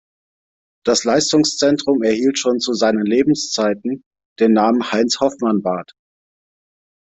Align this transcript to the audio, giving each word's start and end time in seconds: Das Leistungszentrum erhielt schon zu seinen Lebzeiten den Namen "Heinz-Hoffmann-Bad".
Das 0.83 1.03
Leistungszentrum 1.03 2.01
erhielt 2.01 2.39
schon 2.39 2.59
zu 2.59 2.73
seinen 2.73 3.05
Lebzeiten 3.05 4.03
den 4.39 4.51
Namen 4.51 4.91
"Heinz-Hoffmann-Bad". 4.91 5.93